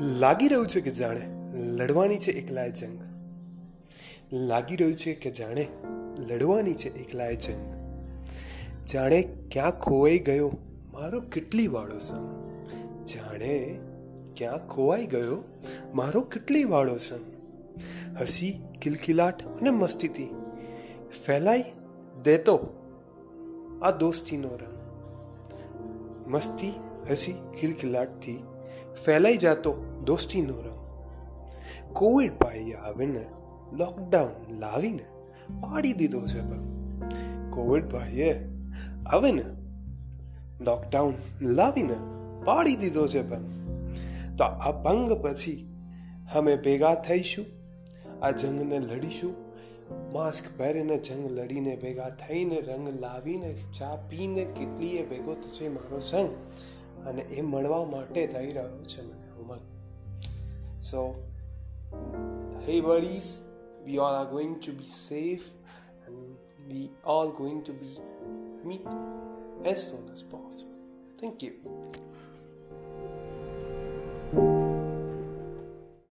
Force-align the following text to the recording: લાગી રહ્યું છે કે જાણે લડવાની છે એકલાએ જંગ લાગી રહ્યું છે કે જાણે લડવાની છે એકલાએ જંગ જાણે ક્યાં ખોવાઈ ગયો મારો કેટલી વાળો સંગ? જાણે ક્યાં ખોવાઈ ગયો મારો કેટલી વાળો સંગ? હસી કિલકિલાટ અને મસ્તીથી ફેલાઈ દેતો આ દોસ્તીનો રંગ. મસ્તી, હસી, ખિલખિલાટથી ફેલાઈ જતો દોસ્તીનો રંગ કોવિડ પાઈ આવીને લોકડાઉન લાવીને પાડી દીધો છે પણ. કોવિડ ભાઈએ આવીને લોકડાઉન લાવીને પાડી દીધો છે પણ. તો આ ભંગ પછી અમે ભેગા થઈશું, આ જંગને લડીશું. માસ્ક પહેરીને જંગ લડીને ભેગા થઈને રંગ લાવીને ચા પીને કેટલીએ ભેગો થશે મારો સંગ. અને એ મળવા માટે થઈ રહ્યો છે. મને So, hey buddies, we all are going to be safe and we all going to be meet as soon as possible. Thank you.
લાગી 0.00 0.48
રહ્યું 0.48 0.66
છે 0.66 0.80
કે 0.80 0.90
જાણે 0.90 1.20
લડવાની 1.54 2.18
છે 2.18 2.32
એકલાએ 2.32 2.70
જંગ 2.70 3.00
લાગી 4.32 4.76
રહ્યું 4.76 4.98
છે 4.98 5.14
કે 5.14 5.30
જાણે 5.30 5.68
લડવાની 6.18 6.74
છે 6.74 6.98
એકલાએ 6.98 7.36
જંગ 7.36 7.82
જાણે 8.92 9.28
ક્યાં 9.50 9.78
ખોવાઈ 9.78 10.18
ગયો 10.18 10.52
મારો 10.92 11.20
કેટલી 11.20 11.66
વાળો 11.66 11.98
સંગ? 11.98 12.50
જાણે 13.06 13.78
ક્યાં 14.36 14.68
ખોવાઈ 14.68 15.06
ગયો 15.06 15.44
મારો 15.94 16.20
કેટલી 16.20 16.64
વાળો 16.64 16.96
સંગ? 16.96 17.24
હસી 18.20 18.60
કિલકિલાટ 18.82 19.46
અને 19.46 19.70
મસ્તીથી 19.70 20.34
ફેલાઈ 21.26 21.64
દેતો 22.22 22.58
આ 23.82 23.90
દોસ્તીનો 23.90 24.48
રંગ. 24.48 24.82
મસ્તી, 26.28 26.72
હસી, 27.10 27.34
ખિલખિલાટથી 27.60 28.42
ફેલાઈ 29.04 29.36
જતો 29.36 29.91
દોસ્તીનો 30.04 30.60
રંગ 30.60 30.82
કોવિડ 31.92 32.32
પાઈ 32.38 32.72
આવીને 32.72 33.26
લોકડાઉન 33.72 34.58
લાવીને 34.58 35.04
પાડી 35.60 35.92
દીધો 35.92 36.26
છે 36.26 36.40
પણ. 36.40 36.72
કોવિડ 37.50 37.84
ભાઈએ 37.84 38.48
આવીને 39.06 39.44
લોકડાઉન 40.60 41.14
લાવીને 41.42 41.96
પાડી 42.44 42.76
દીધો 42.76 43.06
છે 43.06 43.22
પણ. 43.22 43.42
તો 44.36 44.44
આ 44.44 44.82
ભંગ 44.82 45.12
પછી 45.12 45.68
અમે 46.34 46.56
ભેગા 46.56 46.94
થઈશું, 46.94 47.44
આ 48.22 48.30
જંગને 48.30 48.78
લડીશું. 48.78 49.34
માસ્ક 50.12 50.44
પહેરીને 50.58 50.96
જંગ 50.96 51.30
લડીને 51.30 51.76
ભેગા 51.76 52.10
થઈને 52.10 52.60
રંગ 52.60 53.00
લાવીને 53.00 53.54
ચા 53.78 53.96
પીને 53.96 54.44
કેટલીએ 54.44 55.06
ભેગો 55.06 55.34
થશે 55.34 55.68
મારો 55.68 56.00
સંગ. 56.00 56.28
અને 57.06 57.22
એ 57.22 57.42
મળવા 57.42 57.84
માટે 57.84 58.26
થઈ 58.26 58.52
રહ્યો 58.52 58.84
છે. 58.84 59.02
મને 59.02 59.31
So, 60.82 61.14
hey 62.66 62.80
buddies, 62.80 63.42
we 63.86 63.98
all 63.98 64.16
are 64.16 64.26
going 64.26 64.58
to 64.62 64.72
be 64.72 64.82
safe 64.82 65.50
and 66.04 66.34
we 66.68 66.90
all 67.04 67.28
going 67.28 67.62
to 67.62 67.72
be 67.72 67.98
meet 68.64 68.84
as 69.64 69.90
soon 69.90 70.10
as 70.12 70.24
possible. 70.24 70.74
Thank 71.20 71.44
you. 71.44 71.52